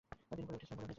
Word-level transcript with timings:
তিনি 0.29 0.41
বলে 0.41 0.57
উঠেছিলেন 0.57 0.87